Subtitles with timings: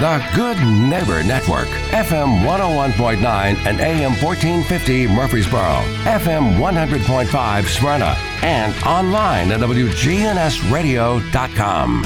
[0.00, 3.22] The Good Neighbor Network, FM 101.9
[3.66, 12.02] and AM 1450 Murfreesboro, FM 100.5 Smyrna, and online at WGNSradio.com.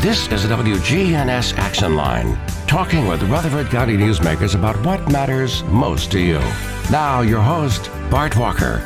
[0.00, 2.38] This is the WGNS Action Line,
[2.68, 6.38] talking with Rutherford County newsmakers about what matters most to you.
[6.88, 8.78] Now, your host, Bart Walker.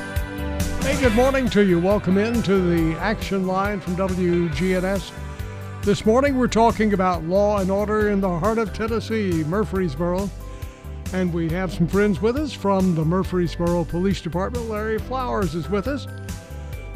[0.81, 1.79] Hey, good morning to you.
[1.79, 5.13] Welcome into the Action Line from WGNS.
[5.85, 10.31] This morning we're talking about law and order in the heart of Tennessee, Murfreesboro.
[11.13, 14.69] And we have some friends with us from the Murfreesboro Police Department.
[14.69, 16.07] Larry Flowers is with us,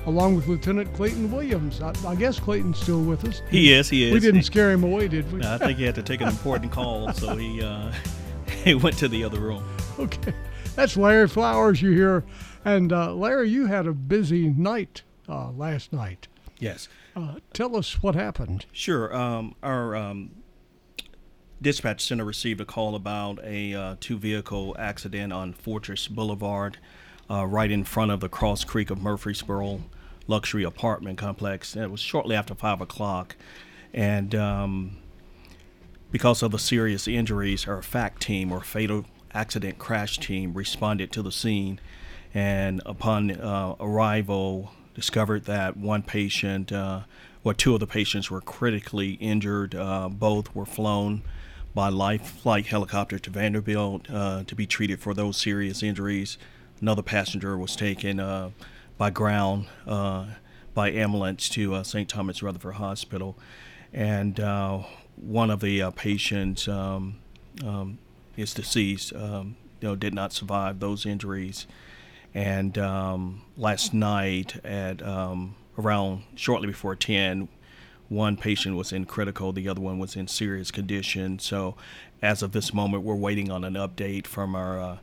[0.07, 1.83] along with Lieutenant Clayton Williams.
[1.83, 3.43] I, I guess Clayton's still with us.
[3.51, 4.15] He is, he is.
[4.15, 5.41] We didn't scare him away, did we?
[5.41, 7.93] No, I think he had to take an important call, so he uh,
[8.65, 9.65] he went to the other room.
[9.99, 10.33] Okay.
[10.77, 12.23] That's Larry Flowers you hear.
[12.65, 16.29] And uh, Larry, you had a busy night uh, last night.
[16.61, 16.89] Yes.
[17.17, 18.67] Uh, tell us what happened.
[18.73, 19.17] Sure.
[19.17, 20.31] Um, our um,
[21.63, 26.77] dispatch center received a call about a uh, two vehicle accident on Fortress Boulevard,
[27.31, 29.81] uh, right in front of the Cross Creek of Murfreesboro
[30.27, 31.75] luxury apartment complex.
[31.75, 33.35] It was shortly after 5 o'clock.
[33.95, 34.99] And um,
[36.11, 41.23] because of the serious injuries, our FACT team, or Fatal Accident Crash Team, responded to
[41.23, 41.81] the scene.
[42.35, 47.03] And upon uh, arrival, discovered that one patient, uh,
[47.45, 49.75] well, two of the patients were critically injured.
[49.75, 51.23] Uh, both were flown
[51.75, 56.39] by life flight helicopter to Vanderbilt uh, to be treated for those serious injuries.
[56.81, 58.51] Another passenger was taken uh,
[58.97, 60.25] by ground uh,
[60.73, 62.09] by ambulance to uh, St.
[62.09, 63.39] Thomas Rutherford Hospital.
[63.93, 64.39] And
[65.17, 67.17] one of the patients um,
[67.63, 67.99] um,
[68.37, 71.67] is deceased, um, you know, did not survive those injuries.
[72.37, 77.49] And um, last night at um, around shortly before 10,
[78.11, 81.39] one patient was in critical, the other one was in serious condition.
[81.39, 81.77] So,
[82.21, 84.99] as of this moment, we're waiting on an update from our uh,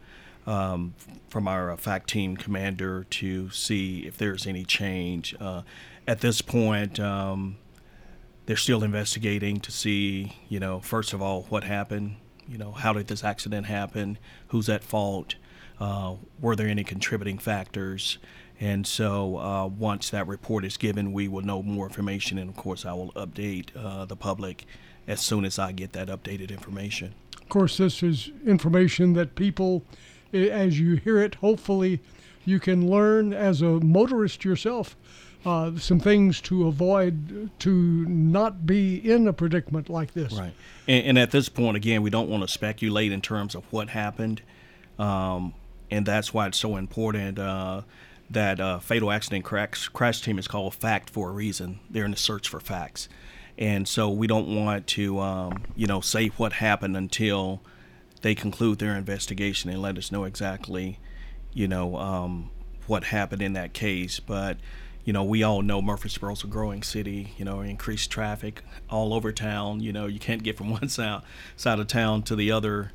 [0.46, 0.94] um,
[1.28, 5.36] from our uh, fact team commander to see if there's any change.
[5.40, 5.64] Uh,
[6.08, 7.58] at this point, um,
[8.46, 12.18] they're still investigating to see, you know, first of all, what happened.
[12.48, 14.20] You know, how did this accident happen?
[14.50, 15.34] Who's at fault?
[15.84, 18.18] Uh, were there any contributing factors?
[18.58, 22.38] And so uh, once that report is given, we will know more information.
[22.38, 24.66] And of course, I will update uh, the public
[25.10, 27.14] as soon as I get that updated information.
[27.42, 29.84] Of course, this is information that people,
[30.32, 32.00] as you hear it, hopefully
[32.46, 34.96] you can learn as a motorist yourself.
[35.46, 40.32] Uh, some things to avoid to not be in a predicament like this.
[40.32, 40.54] Right.
[40.88, 43.90] And, and, at this point, again, we don't want to speculate in terms of what
[43.90, 44.42] happened.
[44.98, 45.54] Um,
[45.90, 47.82] and that's why it's so important uh,
[48.30, 51.80] that uh, fatal accident crash, crash team is called FACT for a reason.
[51.90, 53.10] They're in the search for facts,
[53.58, 57.62] and so we don't want to, um, you know, say what happened until
[58.22, 61.00] they conclude their investigation and let us know exactly,
[61.54, 62.50] you know, um,
[62.88, 64.20] what happened in that case.
[64.20, 64.58] But
[65.06, 69.32] you know, we all know Murfreesboro's a growing city, you know, increased traffic all over
[69.32, 69.82] town.
[69.82, 71.22] You know, you can't get from one side,
[71.56, 72.92] side of town to the other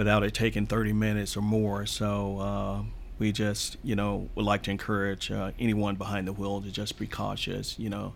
[0.00, 1.84] without it taking 30 minutes or more.
[1.84, 2.82] So uh,
[3.18, 6.98] we just, you know, would like to encourage uh, anyone behind the wheel to just
[6.98, 8.14] be cautious, you know.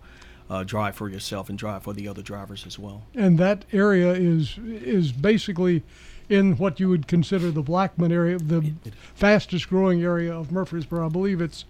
[0.49, 3.03] Uh, drive for yourself and drive for the other drivers as well.
[3.15, 5.83] And that area is is basically
[6.29, 10.53] in what you would consider the Blackman area, the it, it, fastest growing area of
[10.53, 11.07] Murfreesboro.
[11.07, 11.65] I believe it's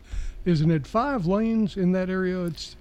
[0.45, 2.45] isn't it five lanes in that area?
[2.47, 2.75] It's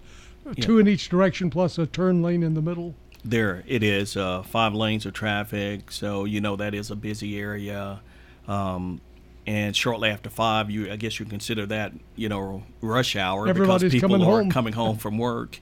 [0.45, 0.65] yeah.
[0.65, 2.95] two in each direction plus a turn lane in the middle.
[3.25, 5.91] There it is, uh, five lanes of traffic.
[5.91, 8.01] So you know that is a busy area.
[8.47, 8.99] Um,
[9.45, 13.91] and shortly after five, you I guess you consider that you know rush hour Everybody's
[13.91, 14.49] because people are home.
[14.51, 15.59] coming home from work,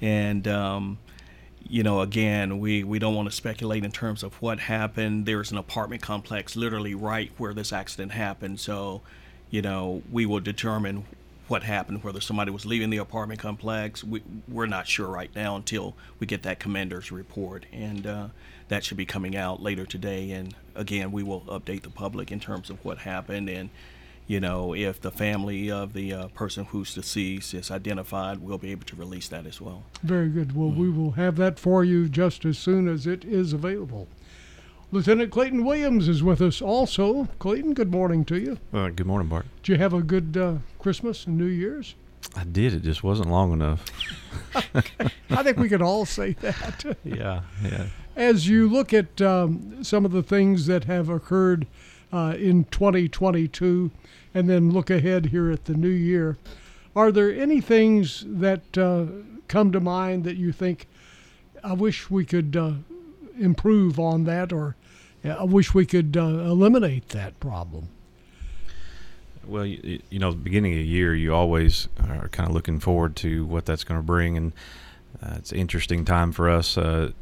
[0.00, 0.98] and um,
[1.68, 5.26] you know again we we don't want to speculate in terms of what happened.
[5.26, 9.02] There's an apartment complex literally right where this accident happened, so
[9.50, 11.04] you know we will determine
[11.50, 14.04] what happened, whether somebody was leaving the apartment complex.
[14.04, 18.28] We, we're not sure right now until we get that commander's report, and uh,
[18.68, 20.30] that should be coming out later today.
[20.30, 23.70] And again, we will update the public in terms of what happened, and
[24.28, 28.70] you know, if the family of the uh, person who's deceased is identified, we'll be
[28.70, 29.82] able to release that as well.
[30.04, 30.54] Very good.
[30.54, 30.80] Well, mm-hmm.
[30.80, 34.06] we will have that for you just as soon as it is available.
[34.92, 37.28] Lieutenant Clayton Williams is with us also.
[37.38, 38.58] Clayton, good morning to you.
[38.72, 39.46] Uh, good morning, Bart.
[39.62, 41.94] Did you have a good uh, Christmas and New Year's?
[42.34, 42.74] I did.
[42.74, 43.84] It just wasn't long enough.
[45.30, 46.96] I think we could all say that.
[47.04, 47.86] yeah, yeah.
[48.16, 51.68] As you look at um, some of the things that have occurred
[52.12, 53.92] uh, in 2022
[54.34, 56.36] and then look ahead here at the new year,
[56.96, 59.06] are there any things that uh,
[59.46, 60.88] come to mind that you think,
[61.62, 62.72] I wish we could uh,
[63.38, 64.74] improve on that, or
[65.24, 67.88] I wish we could uh, eliminate that problem.
[69.46, 72.78] Well, you, you know, the beginning of the year, you always are kind of looking
[72.78, 74.52] forward to what that's going to bring, and
[75.22, 76.78] uh, it's an interesting time for us.
[76.78, 77.12] Uh,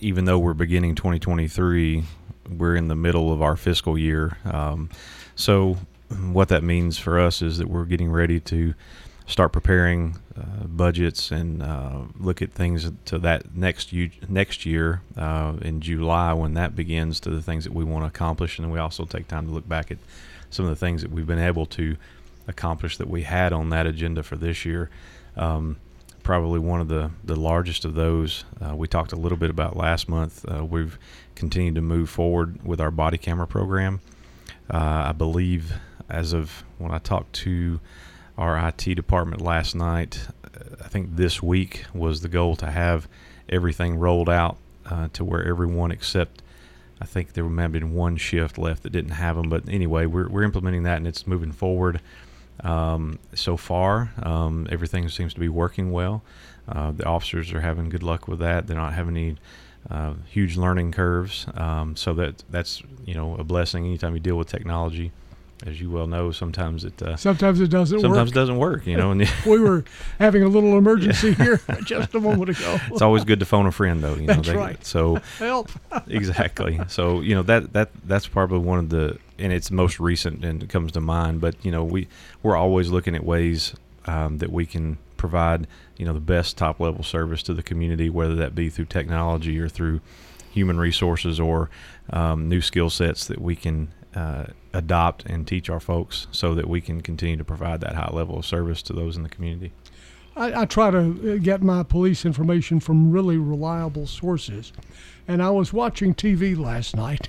[0.00, 2.04] even though we're beginning 2023,
[2.50, 4.36] we're in the middle of our fiscal year.
[4.44, 4.90] Um,
[5.34, 5.78] so,
[6.32, 8.74] what that means for us is that we're getting ready to
[9.26, 15.00] start preparing uh, budgets and uh, look at things to that next u- next year
[15.16, 18.70] uh, in July when that begins to the things that we want to accomplish, and
[18.70, 19.98] we also take time to look back at
[20.50, 21.96] some of the things that we've been able to
[22.48, 24.90] accomplish that we had on that agenda for this year.
[25.36, 25.76] Um,
[26.22, 29.76] probably one of the, the largest of those uh, we talked a little bit about
[29.76, 30.44] last month.
[30.48, 30.98] Uh, we've
[31.34, 34.00] continued to move forward with our body camera program.
[34.68, 35.72] I believe,
[36.08, 37.80] as of when I talked to
[38.38, 40.28] our IT department last night,
[40.80, 43.08] I think this week was the goal to have
[43.48, 44.56] everything rolled out
[44.86, 46.42] uh, to where everyone except
[47.00, 50.06] I think there may have been one shift left that didn't have them, but anyway,
[50.06, 52.00] we're, we're implementing that and it's moving forward.
[52.60, 56.22] Um, so far, um, everything seems to be working well.
[56.66, 58.66] Uh, the officers are having good luck with that.
[58.66, 59.36] They're not having any
[59.90, 61.46] uh, huge learning curves.
[61.54, 65.12] Um, so that that's you know a blessing anytime you deal with technology
[65.64, 68.34] as you well know, sometimes it uh, sometimes it doesn't sometimes work.
[68.34, 68.86] doesn't work.
[68.86, 69.84] You know, and we were
[70.18, 72.78] having a little emergency here just a moment ago.
[72.90, 74.14] it's always good to phone a friend, though.
[74.14, 74.84] You know, That's they, right.
[74.84, 75.70] So help.
[76.08, 76.80] exactly.
[76.88, 80.62] So you know that that that's probably one of the and it's most recent and
[80.62, 81.40] it comes to mind.
[81.40, 82.08] But you know we
[82.42, 83.74] we're always looking at ways
[84.06, 85.66] um, that we can provide
[85.96, 89.58] you know the best top level service to the community, whether that be through technology
[89.58, 90.00] or through
[90.50, 91.70] human resources or
[92.10, 94.46] um, new skill sets that we can uh,
[94.76, 98.38] adopt and teach our folks so that we can continue to provide that high level
[98.38, 99.72] of service to those in the community.
[100.36, 104.72] I, I, try to uh, get my police information from really reliable sources.
[105.26, 107.28] And I was watching TV last night.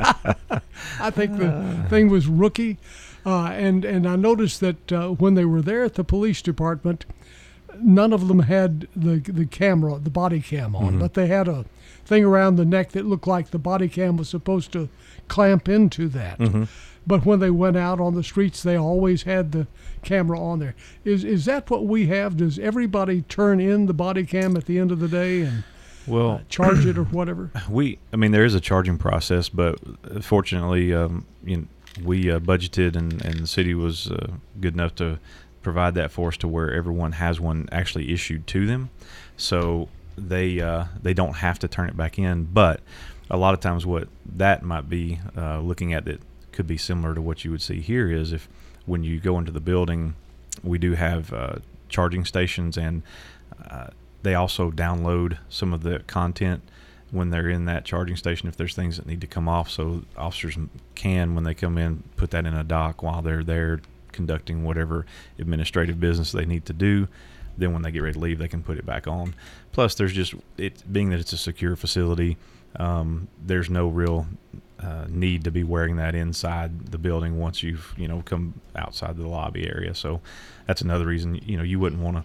[0.98, 2.78] I think the thing was rookie.
[3.26, 7.04] Uh, and, and I noticed that uh, when they were there at the police department,
[7.80, 10.98] none of them had the, the camera, the body cam on, mm-hmm.
[11.00, 11.66] but they had a
[12.06, 14.88] thing around the neck that looked like the body cam was supposed to
[15.28, 16.38] clamp into that.
[16.38, 16.64] Mm-hmm.
[17.06, 19.66] But when they went out on the streets, they always had the
[20.02, 20.74] camera on there.
[21.04, 22.36] Is is that what we have?
[22.36, 25.64] Does everybody turn in the body cam at the end of the day and
[26.06, 27.50] well uh, charge it or whatever?
[27.70, 29.78] We, I mean, there is a charging process, but
[30.22, 31.66] fortunately, um, you know,
[32.04, 35.18] we uh, budgeted and, and the city was uh, good enough to
[35.62, 38.90] provide that for us to where everyone has one actually issued to them,
[39.36, 42.80] so they uh, they don't have to turn it back in, but
[43.30, 46.20] a lot of times what that might be uh, looking at that
[46.52, 48.48] could be similar to what you would see here is if
[48.86, 50.14] when you go into the building,
[50.62, 51.56] we do have uh,
[51.88, 53.02] charging stations and
[53.68, 53.88] uh,
[54.22, 56.62] they also download some of the content
[57.10, 59.70] when they're in that charging station if there's things that need to come off.
[59.70, 60.56] So officers
[60.94, 63.80] can when they come in put that in a dock while they're there
[64.12, 65.04] conducting whatever
[65.38, 67.06] administrative business they need to do
[67.58, 69.34] then when they get ready to leave they can put it back on
[69.72, 72.36] plus there's just it being that it's a secure facility
[72.78, 74.26] um, there's no real
[74.80, 79.16] uh, need to be wearing that inside the building once you've you know come outside
[79.16, 79.94] the lobby area.
[79.94, 80.20] So
[80.66, 82.24] that's another reason you know you wouldn't want to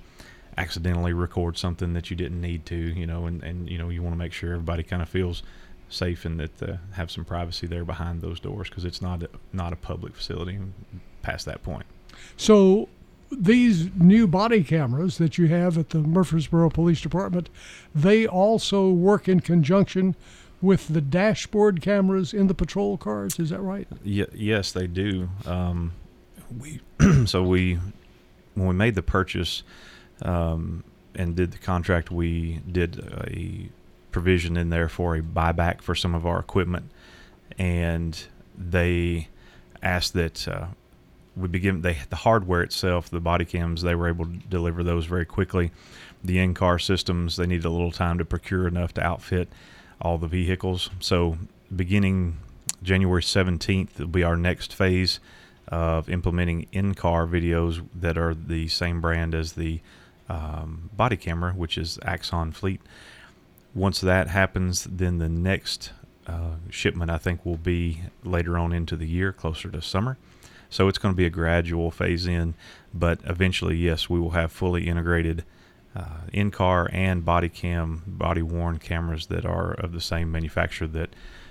[0.57, 2.75] accidentally record something that you didn't need to.
[2.75, 5.43] You know, and and you know you want to make sure everybody kind of feels
[5.89, 9.29] safe and that uh, have some privacy there behind those doors because it's not a,
[9.51, 10.57] not a public facility
[11.21, 11.85] past that point.
[12.37, 12.89] So
[13.31, 17.49] these new body cameras that you have at the Murfreesboro Police Department,
[17.95, 20.15] they also work in conjunction
[20.61, 23.39] with the dashboard cameras in the patrol cars.
[23.39, 23.87] Is that right?
[24.05, 25.29] Y- yes, they do.
[25.45, 25.93] Um,
[26.59, 26.81] we
[27.25, 27.79] so we
[28.53, 29.63] when we made the purchase
[30.21, 30.83] um,
[31.15, 33.69] and did the contract, we did a
[34.11, 36.91] provision in there for a buyback for some of our equipment,
[37.57, 39.29] and they
[39.81, 40.67] asked that uh,
[41.35, 45.05] we begin they the hardware itself, the body cams, they were able to deliver those
[45.05, 45.71] very quickly.
[46.23, 49.49] The in-car systems, they needed a little time to procure enough to outfit
[49.99, 50.89] all the vehicles.
[50.99, 51.37] So
[51.75, 52.37] beginning
[52.83, 55.19] January 17th will be our next phase
[55.67, 59.79] of implementing in-car videos that are the same brand as the
[60.27, 62.81] um, body camera, which is Axon Fleet.
[63.73, 65.91] Once that happens, then the next
[66.27, 70.17] uh, shipment I think will be later on into the year, closer to summer.
[70.71, 72.55] So it's going to be a gradual phase in,
[72.93, 75.43] but eventually, yes, we will have fully integrated
[75.95, 81.09] uh, in-car and body cam, body-worn cameras that are of the same manufacturer that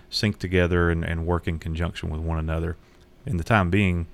[0.09, 2.77] sync together and, and work in conjunction with one another.
[3.27, 4.07] In the time being,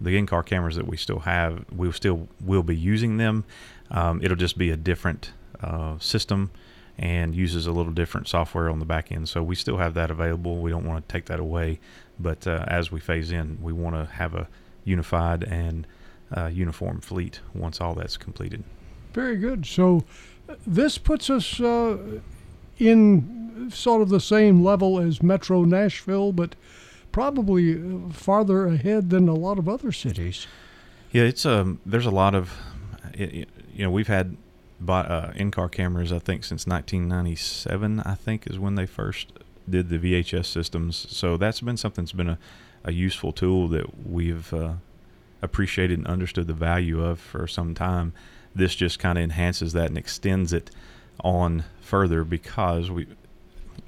[0.00, 3.44] the in-car cameras that we still have, we still will be using them.
[3.92, 6.50] Um, it'll just be a different uh, system
[6.98, 9.28] and uses a little different software on the back end.
[9.28, 10.58] So we still have that available.
[10.58, 11.78] We don't want to take that away,
[12.22, 14.48] but uh, as we phase in, we want to have a
[14.84, 15.86] unified and
[16.36, 18.64] uh, uniform fleet once all that's completed.
[19.12, 19.66] Very good.
[19.66, 20.04] So
[20.48, 21.98] uh, this puts us uh,
[22.78, 26.54] in sort of the same level as Metro Nashville, but
[27.12, 30.46] probably uh, farther ahead than a lot of other cities.
[31.10, 31.78] Yeah, it's um.
[31.84, 32.54] There's a lot of,
[33.14, 33.44] you
[33.76, 34.38] know, we've had
[34.88, 36.10] uh, in-car cameras.
[36.10, 38.00] I think since 1997.
[38.00, 39.32] I think is when they first
[39.68, 41.06] did the VHS systems.
[41.10, 42.38] So that's been something that's been a,
[42.84, 44.74] a useful tool that we've uh,
[45.40, 48.12] appreciated and understood the value of for some time.
[48.54, 50.70] This just kind of enhances that and extends it
[51.20, 53.06] on further because we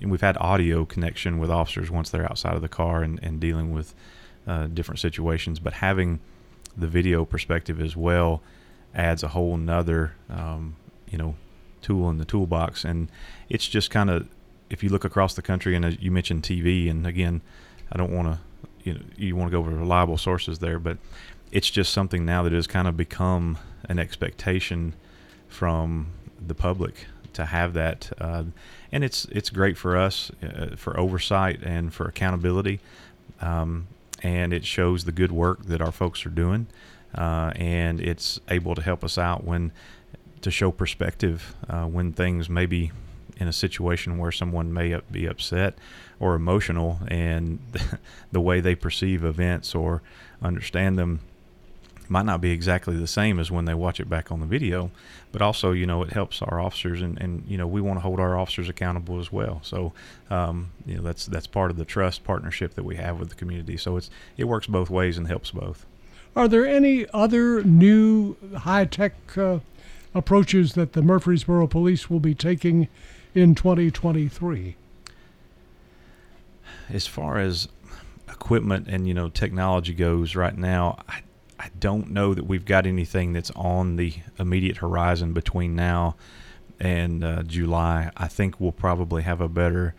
[0.02, 3.72] we've had audio connection with officers once they're outside of the car and, and dealing
[3.72, 3.94] with
[4.46, 6.20] uh, different situations, but having
[6.76, 8.42] the video perspective as well
[8.94, 10.76] adds a whole nother um,
[11.10, 11.34] you know
[11.82, 13.10] tool in the toolbox and
[13.48, 14.26] it's just kind of
[14.70, 17.42] if you look across the country and you mentioned TV and again
[17.92, 18.38] I don't want to
[18.82, 20.98] you know you want to go over reliable sources there but
[21.52, 24.94] it's just something now that has kind of become an expectation
[25.48, 26.08] from
[26.44, 28.44] the public to have that uh,
[28.92, 32.80] and it's it's great for us uh, for oversight and for accountability
[33.40, 33.86] um,
[34.22, 36.66] and it shows the good work that our folks are doing
[37.14, 39.72] uh, and it's able to help us out when
[40.40, 42.92] to show perspective uh, when things may be
[43.36, 45.76] in a situation where someone may be upset
[46.20, 47.58] or emotional and
[48.32, 50.02] the way they perceive events or
[50.42, 51.20] understand them
[52.08, 54.90] might not be exactly the same as when they watch it back on the video
[55.34, 58.00] but also you know it helps our officers and, and you know we want to
[58.00, 59.58] hold our officers accountable as well.
[59.64, 59.92] So
[60.30, 63.34] um, you know that's that's part of the trust partnership that we have with the
[63.34, 63.76] community.
[63.76, 65.86] So it's it works both ways and helps both.
[66.36, 69.58] Are there any other new high tech uh,
[70.14, 72.86] approaches that the Murfreesboro Police will be taking
[73.34, 74.76] in 2023?
[76.90, 77.68] As far as
[78.28, 81.22] equipment and you know technology goes right now, I
[81.58, 86.16] I don't know that we've got anything that's on the immediate horizon between now
[86.80, 88.10] and uh, July.
[88.16, 89.94] I think we'll probably have a better,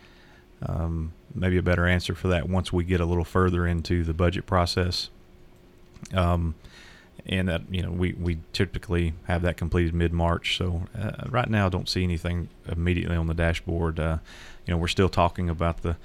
[0.62, 4.14] um, maybe a better answer for that once we get a little further into the
[4.14, 5.10] budget process.
[6.14, 6.54] Um,
[7.28, 10.58] and that you know we, we typically have that completed mid March.
[10.58, 14.00] So uh, right now, I don't see anything immediately on the dashboard.
[14.00, 14.18] Uh,
[14.66, 15.98] you know, we're still talking about the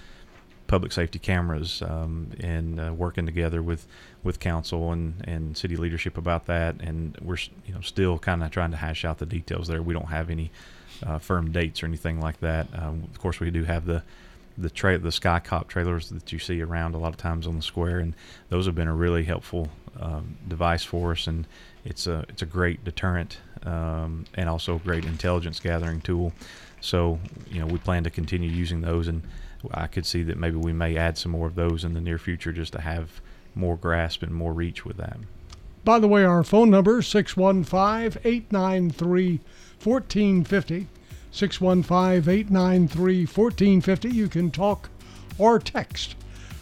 [0.67, 3.87] public safety cameras um, and uh, working together with
[4.23, 6.77] with council and and city leadership about that.
[6.81, 9.83] And we're you know still kind of trying to hash out the details there.
[9.83, 10.51] We don't have any
[11.05, 12.69] uh, firm dates or anything like that.
[12.75, 14.03] Um, of course, we do have the
[14.57, 17.63] the tra- the Skycop trailers that you see around a lot of times on the
[17.63, 18.15] square, and
[18.49, 19.69] those have been a really helpful
[19.99, 21.47] um, device for us, and
[21.85, 26.33] it's a it's a great deterrent um, and also a great intelligence gathering tool.
[26.81, 27.19] So
[27.51, 29.23] you know we plan to continue using those, and
[29.73, 32.19] I could see that maybe we may add some more of those in the near
[32.19, 33.21] future just to have
[33.55, 35.19] more grasp and more reach with that.
[35.85, 39.41] By the way, our phone number 615 893
[39.83, 40.87] 1450.
[41.33, 44.11] 615 893 1450.
[44.11, 44.91] You can talk
[45.39, 46.17] or text.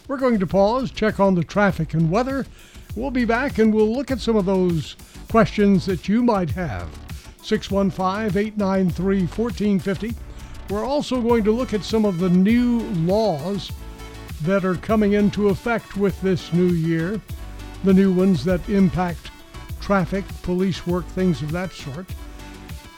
[0.07, 2.45] We're going to pause, check on the traffic and weather.
[2.95, 4.95] We'll be back and we'll look at some of those
[5.29, 6.89] questions that you might have.
[7.43, 10.15] 615 893 1450.
[10.69, 13.71] We're also going to look at some of the new laws
[14.43, 17.19] that are coming into effect with this new year,
[17.83, 19.31] the new ones that impact
[19.81, 22.05] traffic, police work, things of that sort.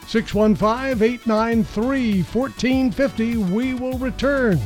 [0.06, 3.36] 615 893 1450.
[3.36, 4.60] We will return.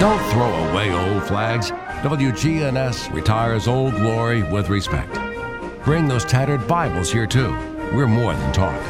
[0.00, 1.72] Don't throw away old flags.
[2.02, 5.12] WGNS retires old glory with respect.
[5.82, 7.50] Bring those tattered Bibles here too.
[7.92, 8.80] We're more than talk.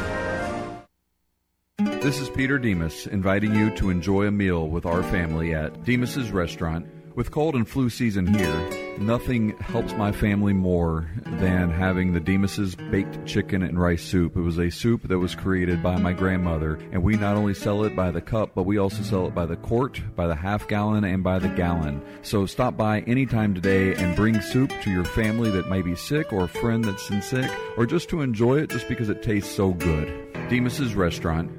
[1.79, 6.29] This is Peter Demos inviting you to enjoy a meal with our family at Demos's
[6.29, 6.85] Restaurant
[7.15, 12.75] with cold and flu season here, nothing helps my family more than having the Demos's
[12.75, 14.35] baked chicken and rice soup.
[14.35, 17.83] It was a soup that was created by my grandmother, and we not only sell
[17.83, 20.67] it by the cup, but we also sell it by the quart, by the half
[20.67, 22.01] gallon, and by the gallon.
[22.21, 26.33] So stop by anytime today and bring soup to your family that may be sick
[26.33, 29.73] or a friend that's sick, or just to enjoy it just because it tastes so
[29.73, 30.27] good.
[30.49, 31.51] Demos's Restaurant,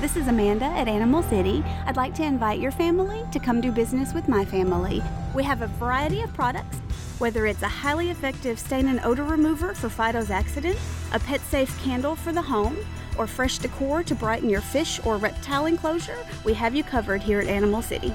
[0.00, 1.64] this is Amanda at Animal City.
[1.84, 5.02] I'd like to invite your family to come do business with my family.
[5.34, 6.76] We have a variety of products,
[7.18, 10.78] whether it's a highly effective stain and odor remover for Fido's accident,
[11.12, 12.76] a pet safe candle for the home,
[13.18, 17.40] or fresh decor to brighten your fish or reptile enclosure, we have you covered here
[17.40, 18.14] at Animal City.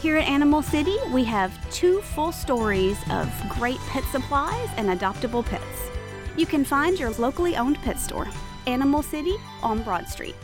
[0.00, 5.46] Here at Animal City, we have two full stories of great pet supplies and adoptable
[5.46, 5.90] pets.
[6.36, 8.26] You can find your locally owned pet store,
[8.66, 10.34] Animal City on Broad Street.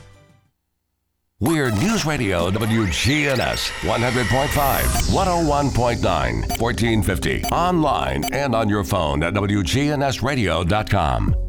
[1.39, 7.45] We're News Radio WGNS 100.5, 101.9, 1450.
[7.53, 11.46] Online and on your phone at WGNSradio.com.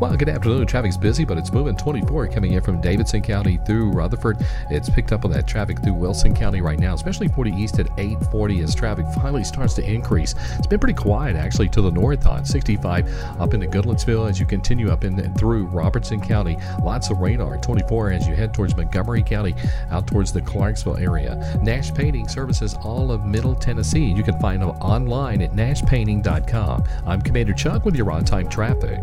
[0.00, 0.64] Well, good afternoon.
[0.68, 4.36] Traffic's busy, but it's moving 24 coming in from Davidson County through Rutherford.
[4.70, 7.88] It's picked up on that traffic through Wilson County right now, especially 40 east at
[7.98, 10.36] 840 as traffic finally starts to increase.
[10.56, 14.46] It's been pretty quiet actually to the north on 65 up into Goodlettsville as you
[14.46, 16.56] continue up in and through Robertson County.
[16.84, 19.56] Lots of radar 24 as you head towards Montgomery County
[19.90, 21.58] out towards the Clarksville area.
[21.60, 24.04] Nash Painting services all of Middle Tennessee.
[24.04, 26.84] You can find them online at nashpainting.com.
[27.04, 29.00] I'm Commander Chuck with your on time traffic.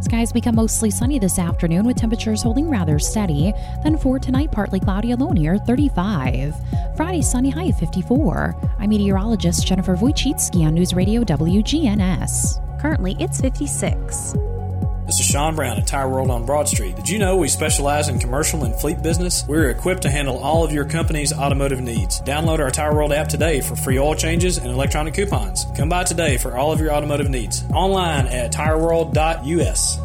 [0.00, 3.52] Skies become mostly sunny this afternoon with temperatures holding rather steady.
[3.82, 6.54] Then for tonight, partly cloudy, a low near 35.
[6.96, 8.56] Friday, sunny high 54.
[8.78, 12.80] I'm meteorologist Jennifer Wojcicki on News Radio WGNS.
[12.80, 14.34] Currently, it's 56.
[15.10, 16.94] This is Sean Brown at Tire World on Broad Street.
[16.94, 19.44] Did you know we specialize in commercial and fleet business?
[19.48, 22.20] We're equipped to handle all of your company's automotive needs.
[22.20, 25.66] Download our Tire World app today for free oil changes and electronic coupons.
[25.76, 27.64] Come by today for all of your automotive needs.
[27.74, 29.98] Online at tireworld.us.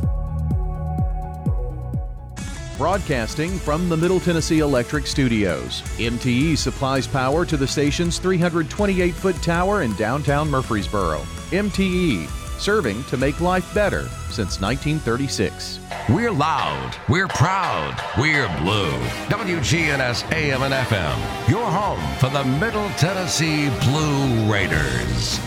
[2.80, 9.36] Broadcasting from the Middle Tennessee Electric Studios, MTE supplies power to the station's 328 foot
[9.44, 11.20] tower in downtown Murfreesboro.
[11.52, 12.28] MTE,
[12.60, 15.80] serving to make life better since 1936.
[16.10, 18.92] We're loud, we're proud, we're blue.
[19.30, 25.40] WGNS AM and FM, your home for the Middle Tennessee Blue Raiders.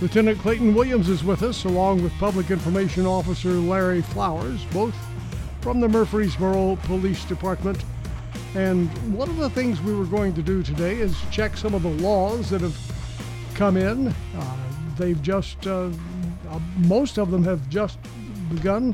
[0.03, 4.93] Lieutenant Clayton Williams is with us, along with Public Information Officer Larry Flowers, both
[5.61, 7.81] from the Murfreesboro Police Department.
[8.53, 11.83] And one of the things we were going to do today is check some of
[11.83, 12.77] the laws that have
[13.53, 14.09] come in.
[14.09, 14.57] Uh,
[14.97, 15.89] they've just, uh,
[16.49, 17.97] uh, most of them have just
[18.53, 18.93] begun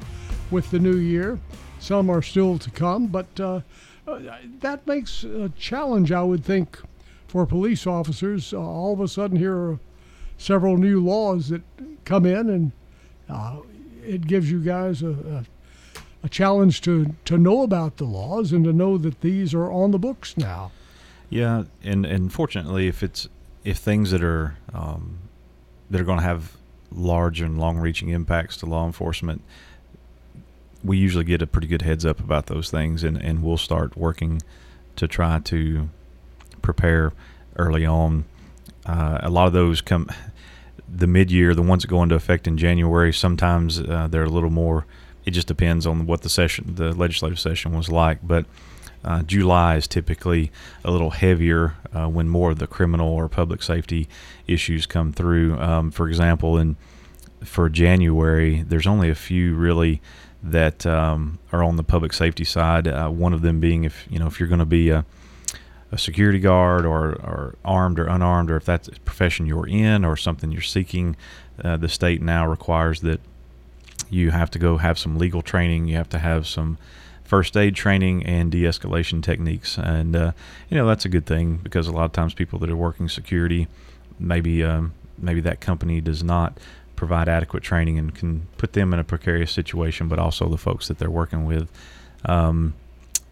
[0.52, 1.40] with the new year.
[1.80, 3.62] Some are still to come, but uh,
[4.08, 4.20] uh,
[4.60, 6.78] that makes a challenge, I would think,
[7.28, 8.54] for police officers.
[8.54, 9.80] Uh, all of a sudden, here are
[10.40, 11.62] several new laws that
[12.06, 12.72] come in, and
[13.30, 13.58] uh,
[14.04, 15.46] it gives you guys a, a,
[16.24, 19.92] a, challenge to, to know about the laws and to know that these are on
[19.92, 20.72] the books now.
[21.30, 23.30] Yeah, and and fortunately, if it's
[23.64, 25.20] if things that are um,
[25.92, 26.58] that are going to have
[26.92, 29.44] large and long-reaching impacts to law enforcement,
[30.84, 33.96] we usually get a pretty good heads up about those things, and and we'll start
[33.96, 34.42] working
[34.96, 35.90] to try to
[36.64, 37.14] prepare
[37.58, 38.26] early on.
[38.90, 40.10] Uh, a lot of those come
[40.92, 43.14] the mid-year, the ones that go into effect in January.
[43.14, 44.88] Sometimes uh, they're a little more.
[45.26, 48.18] It just depends on what the session, the legislative session was like.
[48.24, 48.46] But
[49.06, 50.52] uh, July is typically
[50.84, 54.08] a little heavier uh, when more of the criminal or public safety
[54.48, 55.60] issues come through.
[55.60, 56.76] Um, for example, in
[57.44, 60.02] for January, there's only a few really
[60.42, 62.88] that um, are on the public safety side.
[62.88, 65.06] Uh, one of them being if you know if you're going to be a
[65.92, 70.06] a security guard or, or armed or unarmed, or if that's a profession you're in
[70.06, 71.16] or something you're seeking,
[71.64, 73.20] uh, the state now requires that
[74.10, 75.88] you have to go have some legal training.
[75.88, 76.78] You have to have some
[77.24, 80.32] first aid training and de-escalation techniques, and uh,
[80.70, 83.10] you know that's a good thing because a lot of times people that are working
[83.10, 83.68] security,
[84.20, 86.58] maybe um, maybe that company does not
[86.96, 90.88] provide adequate training and can put them in a precarious situation, but also the folks
[90.88, 91.70] that they're working with.
[92.26, 92.74] Um,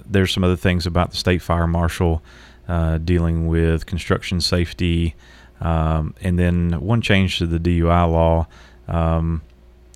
[0.05, 2.21] there's some other things about the state fire marshal
[2.67, 5.15] uh, dealing with construction safety,
[5.61, 8.47] um, and then one change to the DUI law
[8.87, 9.41] um,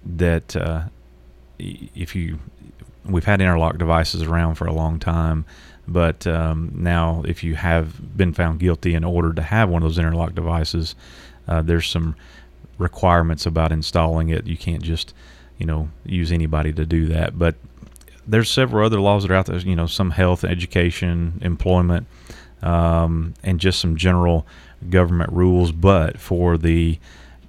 [0.06, 0.84] that uh,
[1.60, 2.40] if you
[3.06, 5.46] we've had interlock devices around for a long time,
[5.88, 9.90] but um, now if you have been found guilty in order to have one of
[9.90, 10.96] those interlock devices,
[11.48, 12.16] uh, there's some
[12.78, 14.48] requirements about installing it.
[14.48, 15.14] You can't just
[15.58, 17.56] you know use anybody to do that, but
[18.28, 19.58] there's several other laws that are out there.
[19.60, 22.08] You know, some health, education, employment,
[22.62, 24.46] um, and just some general
[24.90, 25.72] government rules.
[25.72, 27.00] But for the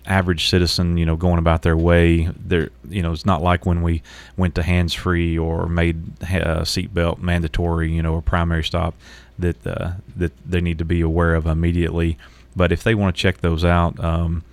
[0.06, 3.82] average citizen, you know, going about their way, there, you know, it's not like when
[3.82, 4.02] we
[4.36, 8.94] went to hands free or made uh, seatbelt mandatory, you know, a primary stop
[9.38, 12.18] that uh, that they need to be aware of immediately.
[12.54, 14.44] But if they want to check those out, um,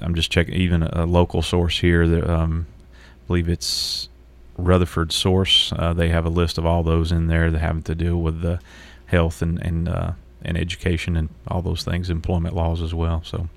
[0.00, 2.08] I'm just checking even a local source here.
[2.08, 4.08] That um, I believe it's
[4.56, 5.72] Rutherford Source.
[5.76, 8.40] Uh, they have a list of all those in there that have to do with
[8.42, 8.60] the
[9.10, 13.22] health and, and uh, and education and all those things, employment laws as well.
[13.24, 13.48] So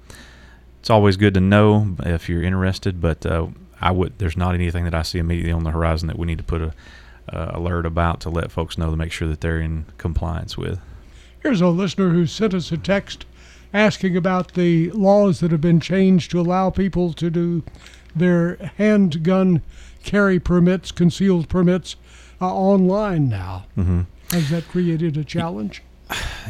[0.79, 2.99] it's always good to know if you're interested.
[2.99, 3.47] But uh,
[3.79, 6.39] I would there's not anything that I see immediately on the horizon that we need
[6.39, 6.73] to put a
[7.29, 10.79] uh, alert about to let folks know to make sure that they're in compliance with.
[11.41, 13.25] Here's a listener who sent us a text
[13.73, 17.63] asking about the laws that have been changed to allow people to do
[18.15, 19.61] their handgun
[20.03, 21.95] carry permits, concealed permits,
[22.41, 23.65] uh, online now.
[23.77, 24.01] Mm-hmm.
[24.33, 25.83] Has that created a challenge?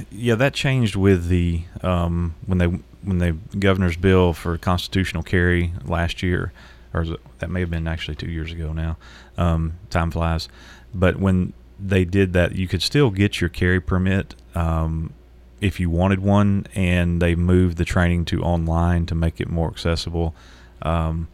[0.09, 5.73] Yeah, that changed with the um, when they when the governor's bill for constitutional carry
[5.83, 6.53] last year,
[6.93, 7.05] or
[7.39, 8.95] that may have been actually two years ago now.
[9.37, 10.47] Um, time flies,
[10.93, 15.11] but when they did that, you could still get your carry permit um,
[15.59, 19.67] if you wanted one, and they moved the training to online to make it more
[19.69, 20.33] accessible.
[20.81, 21.27] Um,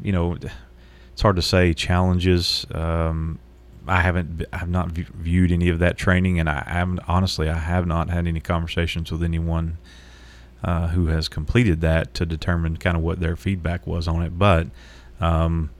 [0.00, 0.38] you know,
[1.12, 2.66] it's hard to say challenges.
[2.72, 3.38] Um,
[3.86, 7.58] I haven't, I have not viewed any of that training, and I haven't honestly, I
[7.58, 9.78] have not had any conversations with anyone
[10.62, 14.38] uh, who has completed that to determine kind of what their feedback was on it.
[14.38, 14.68] But,
[15.20, 15.70] um,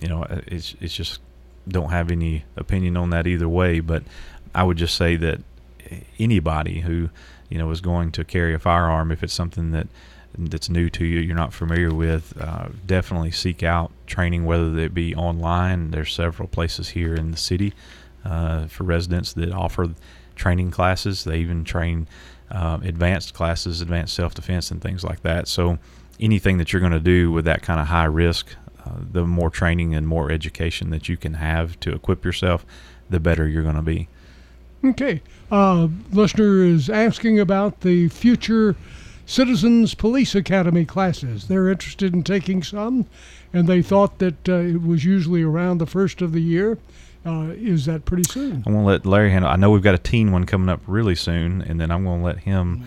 [0.00, 1.20] you know, it's it's just
[1.68, 3.80] don't have any opinion on that either way.
[3.80, 4.02] But
[4.54, 5.40] I would just say that
[6.18, 7.10] anybody who
[7.48, 9.86] you know is going to carry a firearm, if it's something that
[10.36, 14.94] that's new to you, you're not familiar with, uh, definitely seek out training, whether it
[14.94, 15.90] be online.
[15.90, 17.72] There's several places here in the city
[18.24, 19.90] uh, for residents that offer
[20.36, 21.24] training classes.
[21.24, 22.06] They even train
[22.50, 25.48] uh, advanced classes, advanced self defense, and things like that.
[25.48, 25.78] So,
[26.20, 29.50] anything that you're going to do with that kind of high risk, uh, the more
[29.50, 32.64] training and more education that you can have to equip yourself,
[33.10, 34.08] the better you're going to be.
[34.84, 35.22] Okay.
[35.50, 38.74] Uh, listener is asking about the future
[39.32, 41.48] Citizens Police Academy classes.
[41.48, 43.06] They're interested in taking some,
[43.50, 46.76] and they thought that uh, it was usually around the first of the year.
[47.24, 48.62] Uh, is that pretty soon?
[48.66, 49.50] I'm going to let Larry handle.
[49.50, 52.20] I know we've got a teen one coming up really soon, and then I'm going
[52.20, 52.84] to let him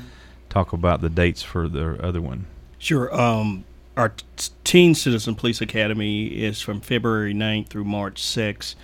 [0.48, 2.46] talk about the dates for the other one.
[2.78, 3.12] Sure.
[3.20, 3.64] Um,
[3.98, 8.76] our t- Teen Citizen Police Academy is from February 9th through March 6th,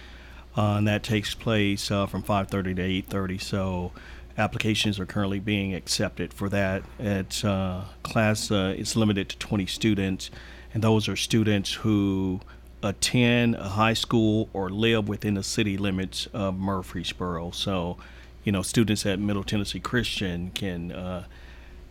[0.58, 2.82] uh, and that takes place uh, from 5:30 to
[3.18, 3.40] 8:30.
[3.40, 3.92] So
[4.38, 6.84] applications are currently being accepted for that.
[7.00, 10.32] It's uh, class uh, is limited to 20 students,
[10.74, 12.42] and those are students who
[12.84, 17.52] attend a high school or live within the city limits of Murfreesboro.
[17.52, 17.98] So,
[18.44, 21.26] you know, students at Middle Tennessee Christian can, uh,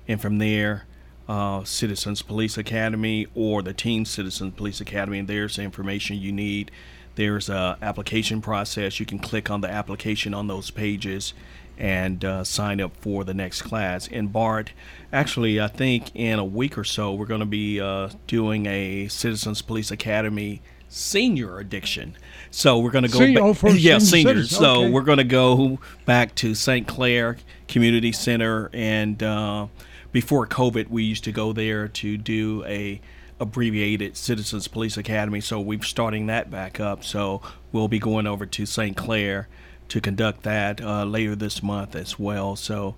[0.09, 0.87] and from there,
[1.29, 6.33] uh, Citizens Police Academy or the Teen Citizens Police Academy, and there's the information you
[6.33, 6.71] need.
[7.15, 8.99] There's a application process.
[8.99, 11.33] You can click on the application on those pages
[11.79, 14.09] and uh, sign up for the next class.
[14.09, 14.73] And Bart,
[15.13, 19.09] actually, I think in a week or so, we're going to be uh, doing a
[19.09, 22.17] Citizens Police Academy senior addiction.
[22.55, 23.43] So we're going to go back.
[23.43, 24.51] Oh, for yeah, seniors.
[24.51, 24.91] So okay.
[24.91, 26.87] we're going to go back to St.
[26.87, 27.37] Clair
[27.67, 29.67] Community Center, and uh,
[30.13, 33.01] before COVID, we used to go there to do a
[33.41, 35.41] abbreviated Citizens Police Academy.
[35.41, 37.03] So we're starting that back up.
[37.03, 38.97] So we'll be going over to St.
[38.97, 39.49] Clair
[39.89, 42.55] to conduct that uh, later this month as well.
[42.55, 42.95] So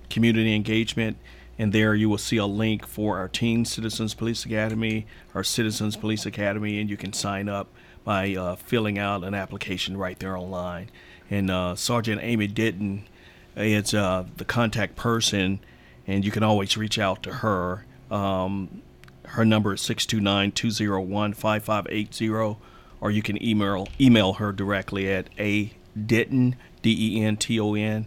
[0.08, 1.16] Community Engagement,
[1.58, 5.96] and there you will see a link for our Teen Citizens Police Academy, our Citizens
[5.96, 7.66] Police Academy, and you can sign up
[8.04, 10.90] by uh, filling out an application right there online.
[11.28, 13.08] And uh, Sergeant Amy Denton
[13.56, 15.58] is uh, the contact person,
[16.06, 17.84] and you can always reach out to her.
[18.12, 18.82] Um,
[19.30, 22.56] her number is 629-201-5580
[23.00, 25.72] or you can email email her directly at a
[26.06, 28.06] denton d-e-n-t-o-n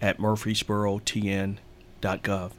[0.00, 2.52] at murfreesborotn.gov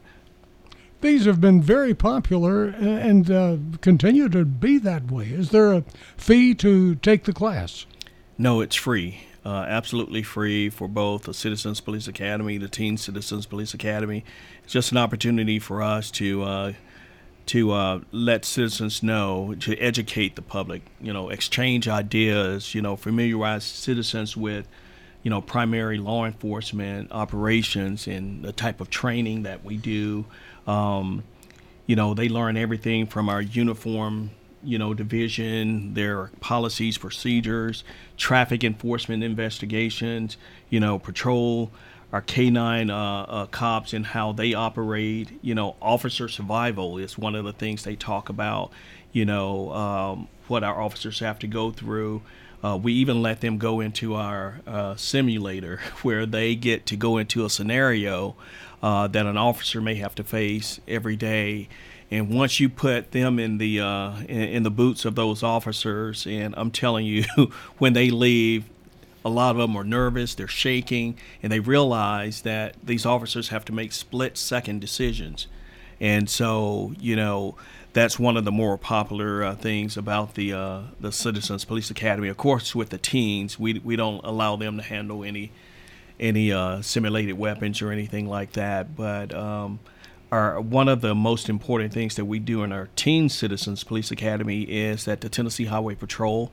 [1.02, 5.26] these have been very popular and uh, continue to be that way.
[5.26, 5.84] Is there a
[6.16, 7.86] fee to take the class?
[8.38, 13.46] No it's free uh, absolutely free for both the Citizens Police Academy, the Teen Citizens
[13.46, 14.24] Police Academy.
[14.64, 16.74] It's just an opportunity for us to uh,
[17.48, 22.96] to uh, let citizens know, to educate the public, you know, exchange ideas, you know,
[22.96, 24.68] familiarize citizens with,
[25.24, 30.26] you know, primary law enforcement operations and the type of training that we do.
[30.68, 31.24] Um,
[31.86, 34.32] you know, they learn everything from our uniform
[34.64, 37.84] you know, division, their policies, procedures,
[38.18, 40.38] traffic enforcement investigations,
[40.70, 41.72] you know, patrol,
[42.14, 45.40] our K9 uh, uh, cops and how they operate.
[45.42, 48.72] You know, officer survival is one of the things they talk about.
[49.12, 52.22] You know, um, what our officers have to go through.
[52.64, 57.18] Uh, we even let them go into our uh, simulator where they get to go
[57.18, 58.36] into a scenario
[58.82, 61.68] uh, that an officer may have to face every day
[62.14, 66.28] and once you put them in the uh, in, in, the boots of those officers,
[66.28, 67.24] and I'm telling you,
[67.80, 68.66] when they leave,
[69.26, 73.66] a lot of them are nervous, they're shaking, and they realize that these officers have
[73.66, 75.48] to make split second decisions.
[76.00, 77.56] And so, you know,
[77.94, 82.28] that's one of the more popular uh, things about the uh, the Citizens Police Academy.
[82.28, 85.52] Of course, with the teens, we we don't allow them to handle any
[86.20, 89.80] any uh, simulated weapons or anything like that, but um,
[90.32, 94.12] are one of the most important things that we do in our Teen Citizens Police
[94.12, 96.52] Academy is that the Tennessee Highway Patrol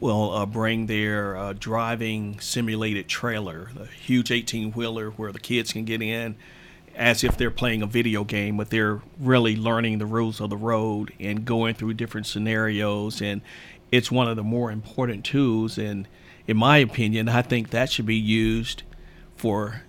[0.00, 5.72] will uh, bring their uh, driving simulated trailer, the huge 18 wheeler where the kids
[5.72, 6.36] can get in
[6.96, 10.56] as if they're playing a video game, but they're really learning the rules of the
[10.56, 13.22] road and going through different scenarios.
[13.22, 13.42] And
[13.92, 15.78] it's one of the more important tools.
[15.78, 16.08] And
[16.46, 18.82] in my opinion, I think that should be used
[19.36, 19.82] for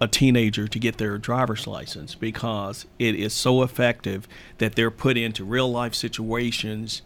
[0.00, 4.26] a teenager to get their driver's license because it is so effective
[4.58, 7.02] that they're put into real life situations,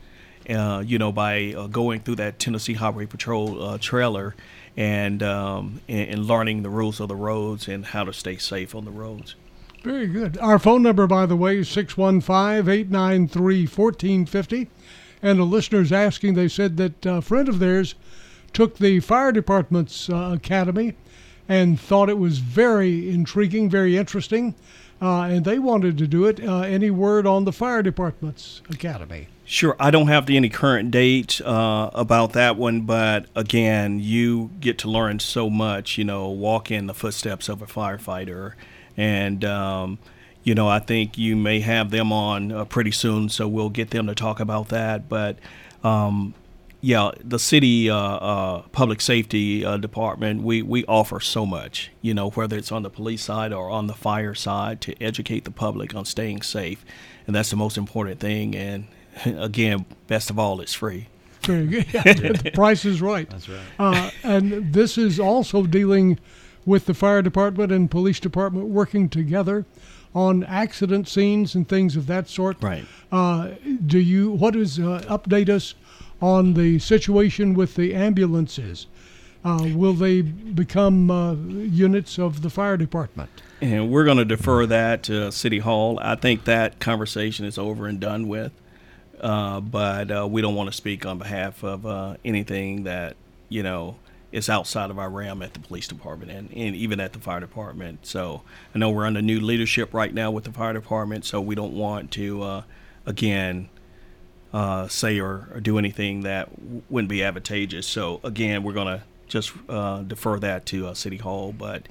[0.49, 4.35] uh, you know, by uh, going through that Tennessee Highway Patrol uh, trailer
[4.77, 8.75] and, um, and, and learning the rules of the roads and how to stay safe
[8.75, 9.35] on the roads.
[9.83, 10.39] Very good.
[10.39, 14.71] Our phone number, by the way, is 615 893 1450.
[15.23, 17.95] And the listeners asking, they said that a friend of theirs
[18.53, 20.95] took the fire department's uh, academy
[21.49, 24.55] and thought it was very intriguing, very interesting,
[25.03, 26.43] uh, and they wanted to do it.
[26.43, 29.29] Uh, any word on the fire department's academy?
[29.47, 34.79] Sure, I don't have any current date uh, about that one, but again, you get
[34.79, 35.99] to learn so much.
[35.99, 38.55] You know, walk in the footsteps of a firefighter,
[38.97, 39.99] and um,
[40.45, 43.91] you know, I think you may have them on uh, pretty soon, so we'll get
[43.91, 45.11] them to talk about that.
[45.11, 45.39] But
[45.83, 46.33] um,
[46.81, 52.15] yeah, the city uh, uh, public safety uh, department, we, we offer so much, you
[52.15, 55.51] know, whether it's on the police side or on the fire side to educate the
[55.51, 56.85] public on staying safe.
[57.27, 58.55] And that's the most important thing.
[58.55, 58.87] And
[59.25, 61.09] again, best of all, it's free.
[61.43, 61.87] Very good.
[61.93, 63.29] Yeah, the price is right.
[63.29, 63.61] That's right.
[63.79, 66.19] Uh, and this is also dealing
[66.65, 69.67] with the fire department and police department working together
[70.15, 72.57] on accident scenes and things of that sort.
[72.63, 72.87] Right.
[73.13, 73.51] Uh,
[73.85, 75.75] do you, what is, uh, update us
[76.25, 78.87] on the situation with the ambulances.
[79.45, 83.29] Uh, will they become uh, units of the fire department?
[83.61, 85.99] And we're going to defer that to City Hall.
[86.01, 88.53] I think that conversation is over and done with.
[89.25, 93.17] Uh, but uh, we don't want to speak on behalf of uh, anything that
[93.49, 93.97] you know
[94.33, 97.41] is outside of our realm at the police department and, and even at the fire
[97.41, 98.05] department.
[98.05, 98.43] So
[98.75, 101.73] I know we're under new leadership right now with the fire department, so we don't
[101.73, 102.63] want to uh,
[103.07, 103.71] again
[104.53, 106.51] uh, say or, or, do anything that
[106.91, 107.87] wouldn't be advantageous.
[107.87, 111.55] So again, we're going to just uh, defer that to City Hall.
[111.57, 111.89] But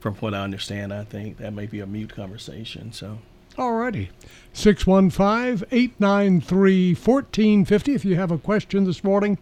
[0.00, 2.92] from what I understand, I think that may be a mute conversation.
[2.94, 3.18] So.
[3.56, 4.08] Alrighty.
[4.54, 7.94] 615 893 1450.
[7.94, 9.38] If you have a question this morning,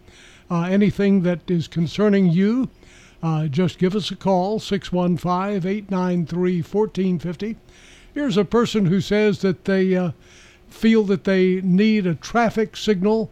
[0.49, 2.69] uh, anything that is concerning you,
[3.21, 7.57] uh, just give us a call 615 893 1450.
[8.13, 10.11] Here's a person who says that they uh,
[10.69, 13.29] feel that they need a traffic signal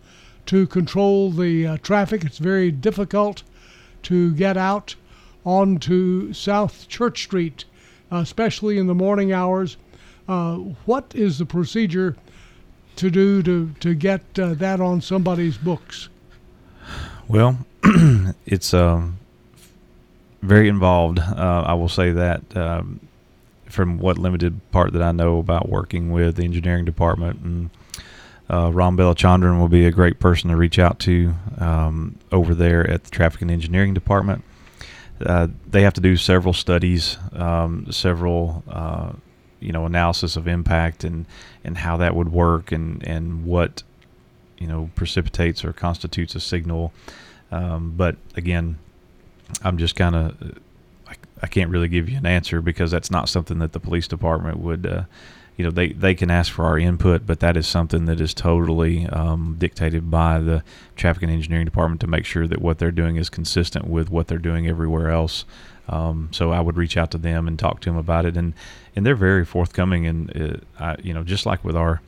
[0.47, 2.23] to control the uh, traffic.
[2.23, 3.43] It's very difficult
[4.03, 4.95] to get out
[5.45, 7.65] onto South Church Street,
[8.11, 9.77] especially in the morning hours.
[10.29, 12.15] Uh, what is the procedure
[12.95, 16.07] to do to, to get uh, that on somebody's books?
[17.27, 17.65] Well,
[18.45, 19.17] it's um,
[20.43, 21.19] very involved.
[21.19, 22.55] Uh, I will say that.
[22.55, 22.99] Um,
[23.69, 27.39] from what limited part that I know about working with the engineering department.
[27.41, 27.69] And
[28.49, 32.89] uh, Ram Balachandran will be a great person to reach out to um, over there
[32.89, 34.43] at the traffic and engineering department.
[35.23, 39.11] Uh, they have to do several studies, um, several uh,
[39.59, 41.25] you know analysis of impact and
[41.63, 43.83] and how that would work and and what
[44.57, 46.93] you know precipitates or constitutes a signal.
[47.51, 48.77] Um, but again,
[49.63, 50.59] I'm just kind of
[51.07, 54.07] I, I can't really give you an answer because that's not something that the police
[54.07, 54.85] department would.
[54.85, 55.03] Uh,
[55.57, 58.33] you know, they, they can ask for our input, but that is something that is
[58.33, 60.63] totally um, dictated by the
[60.95, 64.29] traffic and engineering department to make sure that what they're doing is consistent with what
[64.29, 65.43] they're doing everywhere else.
[65.89, 68.53] Um, so I would reach out to them and talk to them about it, and
[68.99, 70.05] and they're very forthcoming.
[70.05, 72.01] And uh, I, you know, just like with our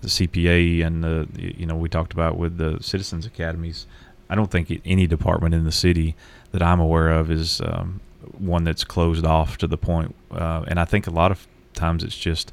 [0.00, 3.88] the CPA and the you know we talked about with the citizens academies,
[4.30, 6.14] I don't think any department in the city
[6.52, 8.00] that I'm aware of is um,
[8.38, 10.14] one that's closed off to the point.
[10.30, 12.52] Uh, and I think a lot of times it's just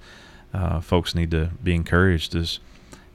[0.55, 2.59] uh, folks need to be encouraged is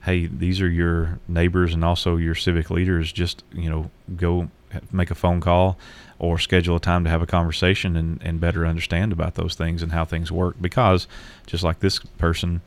[0.03, 4.49] hey these are your neighbors and also your civic leaders just you know go
[4.93, 5.77] make a phone call
[6.19, 9.83] or schedule a time to have a conversation and, and better understand about those things
[9.83, 10.55] and how things work.
[10.59, 11.07] Because
[11.45, 12.61] just like this person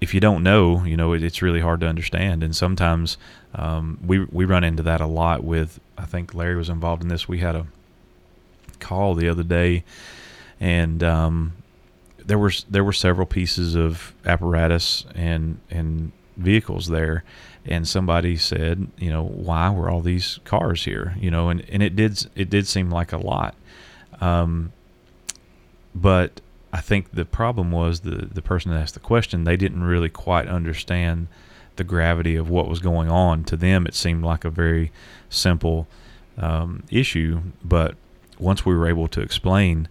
[0.00, 2.42] if you don't know you know it, it's really hard to understand.
[2.42, 3.16] And sometimes
[3.54, 7.08] um, we we run into that a lot with I think Larry was involved in
[7.08, 7.28] this.
[7.28, 7.66] We had a
[8.78, 9.84] call the other day
[10.60, 11.52] and um,
[12.24, 17.24] there was there were several pieces of apparatus and and vehicles there.
[17.66, 21.14] And somebody said you know why were all these cars here?
[21.20, 23.54] You know and, and it did it did seem like a lot.
[24.20, 24.72] Um,
[25.94, 26.40] but
[26.72, 30.08] I think the problem was the the person that asked the question they didn't really
[30.08, 31.28] quite understand
[31.76, 33.44] the gravity of what was going on.
[33.44, 34.90] To them it seemed like a very
[35.28, 35.86] simple
[36.38, 37.42] um, issue.
[37.64, 37.96] But
[38.38, 39.88] once we were able to explain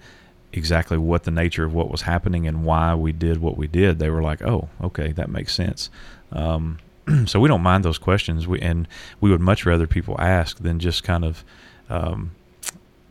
[0.54, 4.00] exactly what the nature of what was happening and why we did what we did,
[4.00, 5.90] they were like, "Oh, okay, that makes sense."
[6.32, 6.80] Um,
[7.26, 8.88] so we don't mind those questions, we, and
[9.22, 11.44] we would much rather people ask than just kind of,
[11.90, 12.32] um,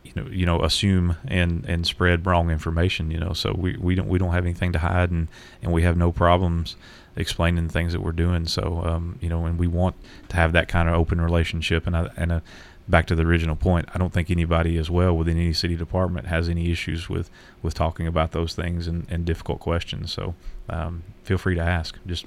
[0.03, 3.11] you know, you know, assume and and spread wrong information.
[3.11, 5.27] You know, so we, we don't we don't have anything to hide, and
[5.61, 6.75] and we have no problems
[7.15, 8.45] explaining the things that we're doing.
[8.45, 9.95] So um, you know, and we want
[10.29, 12.43] to have that kind of open relationship, and a, and a
[12.87, 16.27] back to the original point, I don't think anybody as well within any city department
[16.27, 17.29] has any issues with,
[17.61, 20.13] with talking about those things and, and difficult questions.
[20.13, 20.35] So
[20.69, 21.97] um, feel free to ask.
[22.07, 22.25] Just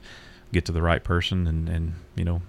[0.52, 2.42] get to the right person and, and you know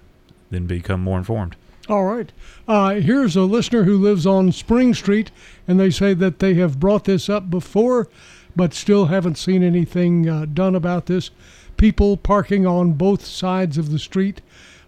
[0.50, 1.56] then become more informed.
[1.90, 2.32] All right.
[2.68, 5.32] Uh, here's a listener who lives on Spring Street,
[5.68, 8.08] and they say that they have brought this up before,
[8.56, 11.32] but still haven't seen anything uh, done about this.
[11.78, 14.42] People parking on both sides of the street.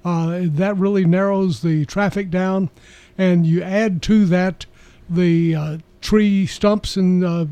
[0.05, 2.69] Uh, that really narrows the traffic down
[3.17, 4.65] and you add to that
[5.09, 7.45] the uh, tree stumps and uh,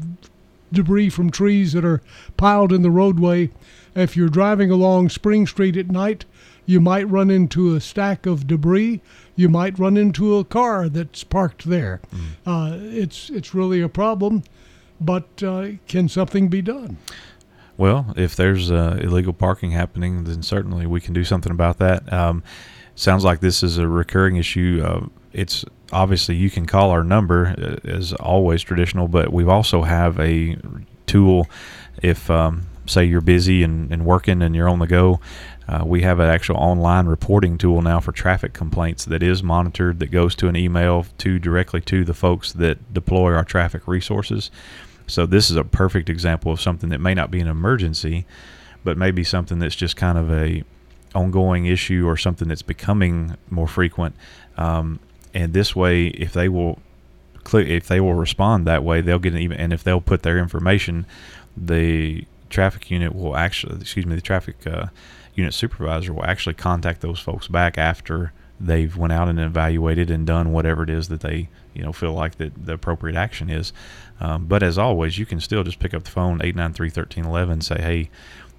[0.72, 2.02] debris from trees that are
[2.38, 3.50] piled in the roadway.
[3.96, 6.26] If you're driving along Spring Street at night,
[6.66, 9.02] you might run into a stack of debris.
[9.36, 12.00] You might run into a car that's parked there.
[12.14, 12.22] Mm.
[12.46, 14.44] Uh, it's it's really a problem,
[15.00, 16.98] but uh, can something be done?
[17.78, 22.12] Well, if there's uh, illegal parking happening, then certainly we can do something about that.
[22.14, 22.44] Um,
[22.96, 24.84] sounds like this is a recurring issue.
[24.86, 29.82] Uh, it's obviously you can call our number uh, as always traditional, but we also
[29.82, 30.58] have a
[31.08, 31.48] tool
[32.02, 35.20] if um, say you're busy and, and working and you're on the go.
[35.68, 40.00] Uh, we have an actual online reporting tool now for traffic complaints that is monitored
[40.00, 44.52] that goes to an email to directly to the folks that deploy our traffic resources.
[45.08, 48.26] So this is a perfect example of something that may not be an emergency,
[48.84, 50.64] but maybe something that's just kind of a
[51.14, 54.16] ongoing issue or something that's becoming more frequent.
[54.58, 55.00] Um,
[55.34, 56.80] and this way, if they will
[57.44, 59.58] click, if they will respond that way, they'll get an even.
[59.58, 61.06] And if they'll put their information,
[61.56, 64.88] the traffic unit will actually, excuse me, the traffic uh,
[65.34, 70.28] unit supervisor will actually contact those folks back after they've went out and evaluated and
[70.28, 73.74] done whatever it is that they you know feel like that the appropriate action is.
[74.20, 76.92] Um, but as always, you can still just pick up the phone eight nine three
[76.92, 78.10] thirteen eleven say, hey,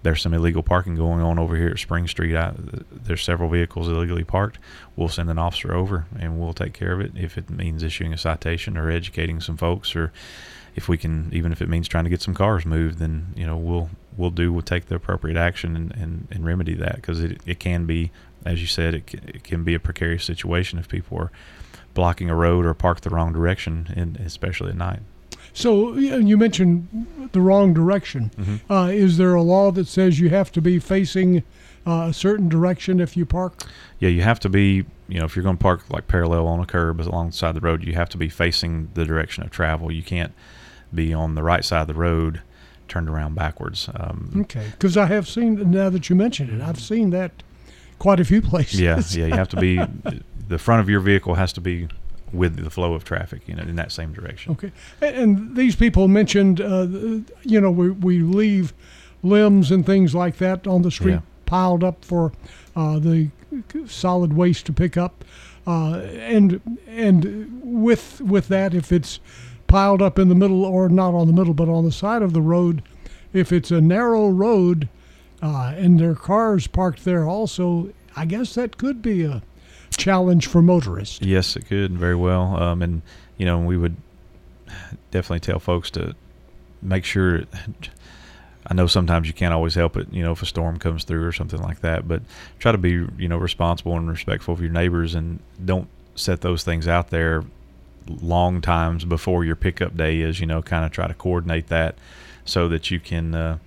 [0.03, 2.35] there's some illegal parking going on over here at Spring Street.
[2.35, 2.53] I,
[2.91, 4.59] there's several vehicles illegally parked.
[4.97, 8.13] We'll send an officer over and we'll take care of it if it means issuing
[8.13, 10.13] a citation or educating some folks, or
[10.75, 13.47] if we can, even if it means trying to get some cars moved, then you
[13.47, 17.23] know we'll we'll do we'll take the appropriate action and, and, and remedy that because
[17.23, 18.11] it, it can be,
[18.45, 21.31] as you said, it, it can be a precarious situation if people are
[21.95, 25.01] blocking a road or parked the wrong direction, and especially at night.
[25.55, 28.31] So you mentioned the wrong direction.
[28.37, 28.73] Mm-hmm.
[28.73, 31.43] Uh, is there a law that says you have to be facing
[31.87, 33.63] uh, a certain direction if you park?
[33.99, 34.87] Yeah, you have to be.
[35.09, 37.85] You know, if you're going to park like parallel on a curb alongside the road,
[37.85, 39.93] you have to be facing the direction of travel.
[39.93, 40.33] You can't
[40.95, 42.43] be on the right side of the road,
[42.89, 43.89] turned around backwards.
[43.95, 47.43] Um, okay, because I have seen now that you mentioned it, I've seen that
[47.99, 48.81] quite a few places.
[48.81, 49.81] Yeah, yeah, you have to be.
[50.49, 51.89] the front of your vehicle has to be
[52.33, 54.53] with the flow of traffic, you know, in that same direction.
[54.53, 56.87] Okay, and these people mentioned, uh,
[57.43, 58.73] you know, we we leave
[59.23, 61.21] limbs and things like that on the street yeah.
[61.47, 62.33] piled up for
[62.75, 63.31] uh, the
[63.87, 65.25] solid waste to pick up.
[65.67, 69.21] Uh, and and with with that, if it's
[69.73, 72.35] piled up in the middle or not on the middle, but on the side of
[72.35, 72.83] the road,
[73.33, 74.87] if it's a narrow road
[75.41, 79.43] uh, and there are cars parked there also, I guess that could be a
[79.97, 81.23] challenge for motorists.
[81.23, 82.63] Yes, it could very well.
[82.63, 83.01] Um, and
[83.39, 83.97] you know, we would
[85.11, 86.15] definitely tell folks to
[86.83, 87.45] make sure.
[88.65, 91.27] I know sometimes you can't always help it, you know, if a storm comes through
[91.27, 92.23] or something like that, but
[92.61, 96.63] try to be, you know, responsible and respectful of your neighbors and don't set those
[96.63, 97.43] things out there
[98.09, 101.97] long times before your pickup day is, you know, kind of try to coordinate that
[102.45, 103.59] so that you can, uh,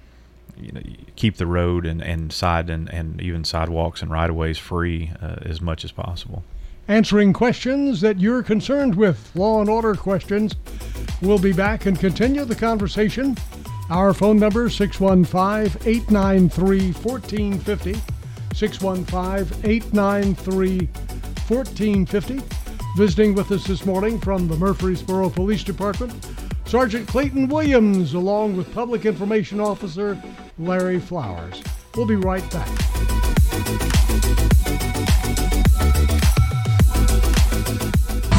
[0.59, 0.81] you know,
[1.15, 5.11] keep the road and, and side and, and even sidewalks and right of ways free
[5.21, 6.43] uh, as much as possible.
[6.87, 10.55] Answering questions that you're concerned with, law and order questions.
[11.21, 13.35] We'll be back and continue the conversation.
[13.89, 17.93] Our phone number 615 893 1450.
[18.53, 20.87] 615 893
[21.47, 22.64] 1450.
[22.95, 26.13] Visiting with us this morning from the Murfreesboro Police Department,
[26.63, 30.17] Sergeant Clayton Williams, along with Public Information Officer
[30.57, 31.61] Larry Flowers.
[31.97, 32.69] We'll be right back.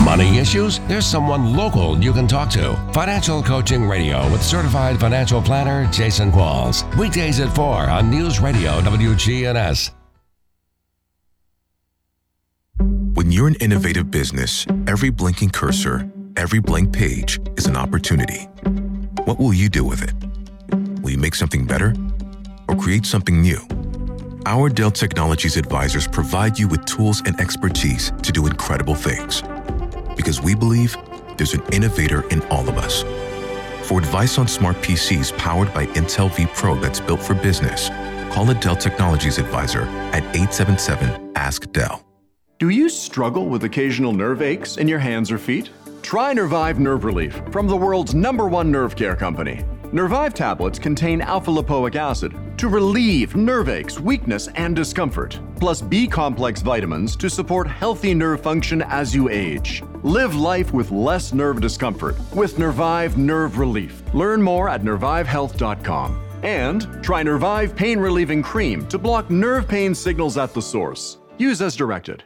[0.03, 0.79] Money issues?
[0.89, 2.77] There's someone local you can talk to.
[2.95, 6.83] Financial Coaching Radio with certified financial planner Jason Qualls.
[6.97, 9.91] Weekdays at 4 on News Radio WGNS.
[13.17, 16.07] When you're an innovative business, every blinking cursor,
[16.37, 18.43] every blank page is an opportunity.
[19.25, 20.13] What will you do with it?
[21.01, 21.95] Will you make something better
[22.69, 23.57] or create something new?
[24.45, 29.41] Our Dell Technologies advisors provide you with tools and expertise to do incredible things.
[30.15, 30.95] Because we believe
[31.39, 33.03] there's an innovator in all of us.
[33.89, 37.89] For advice on smart PCs powered by Intel vPro that's built for business,
[38.31, 42.06] call a Dell Technologies advisor at 877 Ask Dell.
[42.59, 45.69] Do you struggle with occasional nerve aches in your hands or feet?
[46.01, 49.63] Try Nervive Nerve Relief from the world's number one nerve care company.
[49.93, 56.07] Nervive tablets contain alpha lipoic acid to relieve nerve aches, weakness, and discomfort, plus B
[56.07, 59.83] complex vitamins to support healthy nerve function as you age.
[60.03, 64.03] Live life with less nerve discomfort with Nervive Nerve Relief.
[64.15, 66.23] Learn more at nervivehealth.com.
[66.43, 71.19] And try Nervive Pain Relieving Cream to block nerve pain signals at the source.
[71.37, 72.25] Use as directed.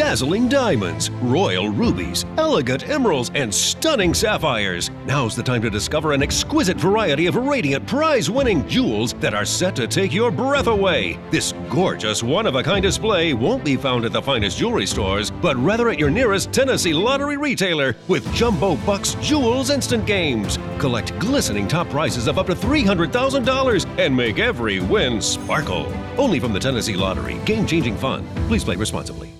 [0.00, 4.90] Dazzling diamonds, royal rubies, elegant emeralds, and stunning sapphires.
[5.04, 9.44] Now's the time to discover an exquisite variety of radiant, prize winning jewels that are
[9.44, 11.18] set to take your breath away.
[11.30, 15.30] This gorgeous, one of a kind display won't be found at the finest jewelry stores,
[15.30, 20.58] but rather at your nearest Tennessee lottery retailer with Jumbo Bucks Jewels Instant Games.
[20.78, 25.92] Collect glistening top prizes of up to $300,000 and make every win sparkle.
[26.16, 27.38] Only from the Tennessee Lottery.
[27.44, 28.26] Game changing fun.
[28.48, 29.39] Please play responsibly.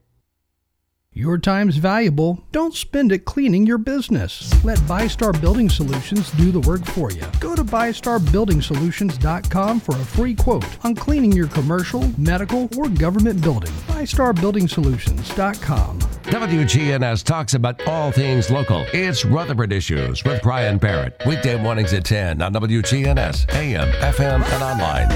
[1.13, 2.41] Your time's valuable.
[2.53, 4.49] Don't spend it cleaning your business.
[4.63, 7.25] Let ByStar Building Solutions do the work for you.
[7.41, 13.73] Go to ByStarBuildingSolutions.com for a free quote on cleaning your commercial, medical, or government building.
[13.89, 15.99] ByStarBuildingSolutions.com.
[15.99, 18.85] WGNS talks about all things local.
[18.93, 21.21] It's Rutherford Issues with Brian Barrett.
[21.25, 25.09] Weekday mornings at 10 on WGNS, AM, FM, and online.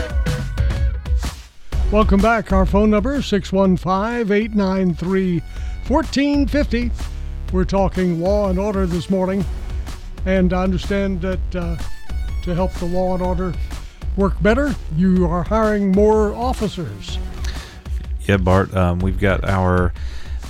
[1.90, 2.52] Welcome back.
[2.52, 5.42] Our phone number 615 893
[5.88, 6.90] 1450.
[7.54, 9.46] We're talking law and order this morning,
[10.26, 11.78] and I understand that uh,
[12.42, 13.54] to help the law and order
[14.18, 17.20] work better, you are hiring more officers.
[18.22, 19.94] Yeah, Bart, um, we've got our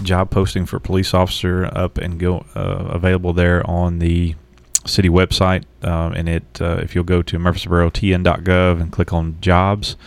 [0.03, 4.35] job posting for police officer up and go uh, available there on the
[4.85, 9.97] city website, um, and it uh, if you'll go to murfreesborotn.gov and click on jobs,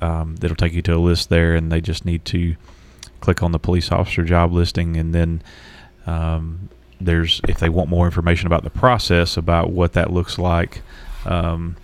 [0.00, 2.56] um, it'll take you to a list there, and they just need to
[3.24, 5.42] click on the police officer job listing, and then
[6.06, 6.68] um,
[7.00, 10.82] there's if they want more information about the process, about what that looks like,
[11.24, 11.74] um,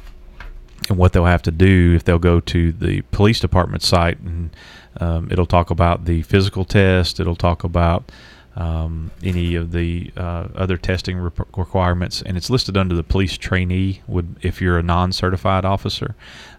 [0.91, 4.55] and what they'll have to do if they'll go to the police department site, and
[5.01, 7.19] um, it'll talk about the physical test.
[7.19, 8.13] It'll talk about
[8.55, 14.03] um, any of the uh, other testing requirements, and it's listed under the police trainee.
[14.07, 16.15] Would if you're a non-certified officer.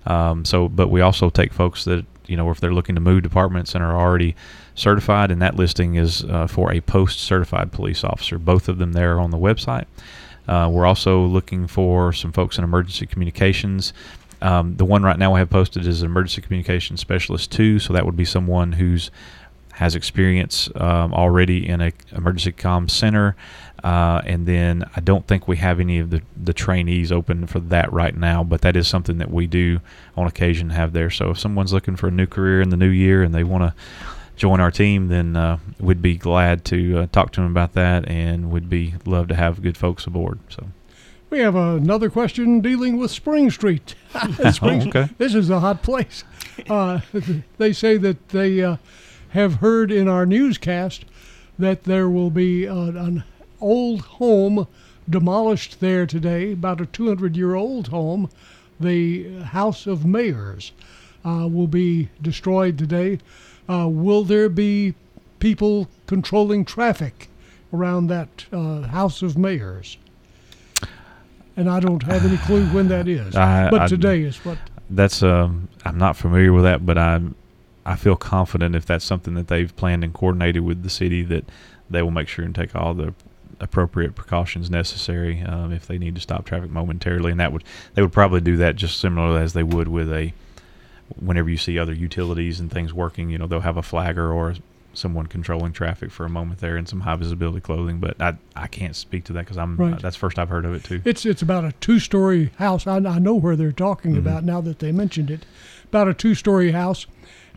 [0.08, 3.24] Um, so, but we also take folks that you know, if they're looking to move
[3.24, 4.36] departments and are already
[4.76, 8.38] certified, and that listing is uh, for a post-certified police officer.
[8.38, 9.86] Both of them there on the website.
[10.48, 13.94] Uh, we're also looking for some folks in emergency communications.
[14.42, 17.94] Um, the one right now we have posted is an emergency communications specialist two, so
[17.94, 19.12] that would be someone who's
[19.74, 23.36] has experience um, already in an emergency comm center,
[23.84, 27.60] uh, and then I don't think we have any of the, the trainees open for
[27.60, 29.80] that right now, but that is something that we do
[30.16, 31.10] on occasion have there.
[31.10, 33.64] So if someone's looking for a new career in the new year and they want
[33.64, 33.74] to
[34.36, 38.08] join our team, then uh, we'd be glad to uh, talk to them about that,
[38.08, 40.40] and would be love to have good folks aboard.
[40.50, 40.68] So.
[41.30, 43.96] We have another question dealing with Spring Street.
[44.52, 45.10] Spring, oh, okay.
[45.18, 46.24] This is a hot place.
[46.70, 47.00] Uh,
[47.58, 48.78] they say that they uh,
[49.30, 51.06] have heard in our newscast
[51.58, 53.24] that there will be an
[53.62, 54.68] old home
[55.10, 58.30] demolished there today, about a 200 year old home.
[58.80, 60.72] The House of Mayors
[61.24, 63.20] uh, will be destroyed today.
[63.70, 64.96] Uh, will there be
[65.40, 67.30] people controlling traffic
[67.72, 69.98] around that uh, House of Mayors?
[71.56, 73.36] And I don't have any clue when that is.
[73.36, 74.58] I, but I, today is what.
[74.90, 77.36] That's um, I'm not familiar with that, but I'm
[77.86, 81.46] I feel confident if that's something that they've planned and coordinated with the city that
[81.90, 83.14] they will make sure and take all the
[83.62, 88.02] appropriate precautions necessary um, if they need to stop traffic momentarily, and that would they
[88.02, 90.34] would probably do that just similar as they would with a
[91.20, 94.56] whenever you see other utilities and things working, you know, they'll have a flagger or
[94.94, 98.00] someone controlling traffic for a moment there in some high visibility clothing.
[98.00, 100.02] But I I can't speak to that because I'm Right.
[100.02, 101.02] that's first I've heard of it too.
[101.06, 102.88] It's it's about a two story house.
[102.88, 104.28] I, I know where they're talking Mm-hmm.
[104.28, 105.46] about now that they mentioned it.
[105.86, 107.06] About a two story house,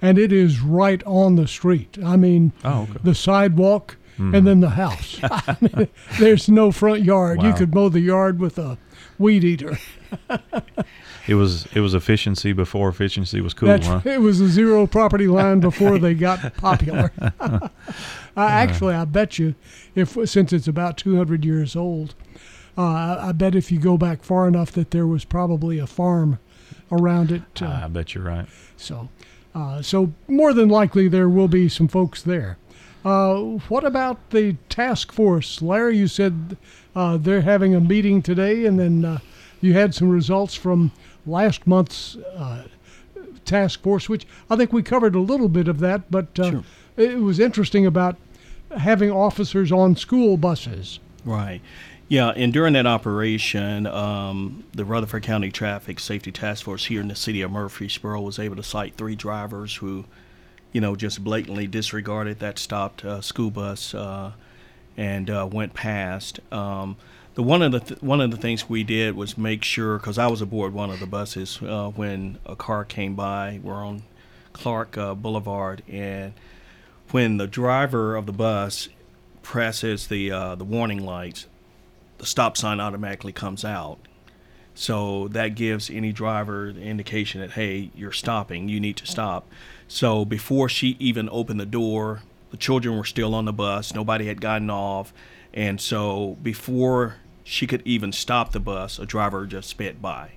[0.02, 1.96] and it is right on the street.
[2.05, 2.98] I mean, Oh, okay.
[3.05, 4.36] the sidewalk Mhm.
[4.36, 5.18] and then the house.
[5.22, 5.88] I mean,
[6.18, 7.42] there's no front yard.
[7.42, 8.78] You could mow the yard with a
[9.18, 9.78] weed eater.
[11.26, 14.02] It was it was efficiency before efficiency was cool, That's- huh?
[14.04, 17.10] It was a zero property line before they got popular.
[17.40, 17.70] I,
[18.36, 19.54] actually, I bet you,
[19.94, 22.14] if since it's about 200 years old,
[22.76, 25.86] uh, I, I bet if you go back far enough that there was probably a
[25.86, 26.38] farm
[26.92, 27.42] around it.
[27.62, 28.46] Uh, I bet you're right.
[28.76, 29.08] so,
[29.54, 32.58] uh, so more than likely there will be some folks there.
[33.05, 33.36] Uh,
[33.68, 35.98] what about the task force, Larry?
[35.98, 36.57] You said
[36.96, 39.18] uh, they're having a meeting today, and then uh,
[39.61, 40.90] you had some results from
[41.26, 42.64] last month's uh,
[43.44, 46.62] task force, which I think we covered a little bit of that, but uh,
[46.96, 48.16] it was interesting about
[48.76, 50.98] having officers on school buses.
[51.24, 51.61] Right.
[52.09, 57.09] Yeah, and during that operation, um, the Rutherford County Traffic Safety Task Force here in
[57.09, 60.05] the city of Murfreesboro was able to cite three drivers who,
[60.74, 64.32] you know, just blatantly disregarded that stopped uh, school bus uh,
[64.96, 66.40] and uh, went past.
[66.52, 66.96] Um,
[67.34, 70.18] the one of the th- one of the things we did was make sure because
[70.18, 73.60] I was aboard one of the buses uh, when a car came by.
[73.62, 74.02] We're on
[74.52, 76.32] Clark uh, Boulevard, and
[77.12, 78.88] when the driver of the bus
[79.42, 81.46] presses the uh, the warning lights,
[82.18, 83.98] the stop sign automatically comes out.
[84.74, 88.68] So that gives any driver the indication that hey, you're stopping.
[88.68, 89.46] You need to stop.
[89.89, 93.95] So before she even opened the door, the children were still on the bus.
[93.95, 95.12] Nobody had gotten off,
[95.53, 100.32] and so before she could even stop the bus, a driver just sped by,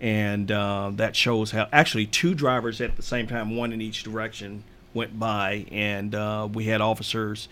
[0.00, 4.02] and uh, that shows how actually two drivers at the same time, one in each
[4.02, 7.48] direction, went by, and uh, we had officers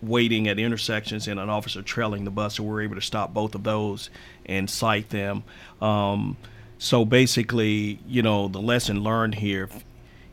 [0.00, 3.34] waiting at intersections and an officer trailing the bus, so we were able to stop
[3.34, 4.10] both of those
[4.46, 5.42] and cite them.
[5.82, 6.36] Um,
[6.78, 9.68] so basically, you know, the lesson learned here,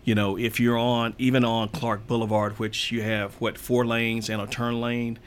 [0.05, 4.29] you know, if you're on even on Clark Boulevard, which you have what four lanes
[4.29, 5.19] and a turn lane,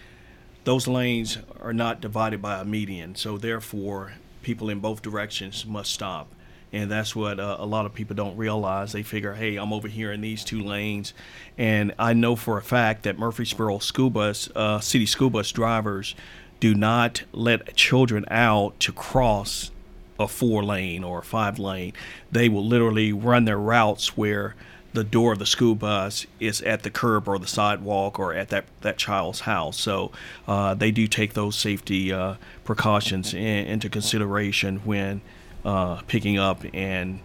[0.65, 5.91] those lanes are not divided by a median, so therefore people in both directions must
[5.91, 6.29] stop.
[6.73, 8.93] And that's what uh, a lot of people don't realize.
[8.93, 11.15] They figure, hey, I'm over here in these two lanes.
[11.57, 16.15] And I know for a fact that Murfreesboro school bus, uh, city school bus drivers
[16.61, 19.71] do not let children out to cross
[20.19, 21.93] a four lane or a five lane.
[22.31, 24.55] They will literally run their routes where
[24.93, 28.49] the door of the school bus is at the curb or the sidewalk or at
[28.49, 29.79] that, that child's house.
[29.79, 30.11] So
[30.47, 35.21] uh, they do take those safety uh, precautions in, into consideration when
[35.65, 37.21] uh, picking up and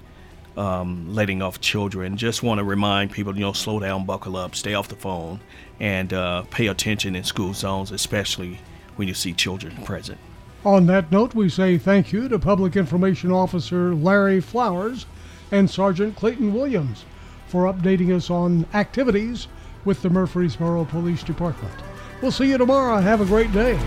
[0.58, 2.18] um, letting off children.
[2.18, 5.40] Just want to remind people, you know, slow down, buckle up, stay off the phone,
[5.80, 8.60] and uh, pay attention in school zones, especially
[8.98, 10.20] when you see children present.
[10.66, 15.06] On that note, we say thank you to Public Information Officer Larry Flowers
[15.52, 17.04] and Sergeant Clayton Williams
[17.48, 19.50] for updating us on activities
[19.84, 21.74] with the Murfreesboro Police Department.
[22.22, 23.02] We'll see you tomorrow.
[23.02, 23.78] Have a great day.